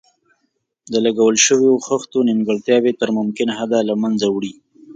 [0.91, 4.53] د لګول شویو خښتو نیمګړتیاوې تر ممکن حده له منځه وړي.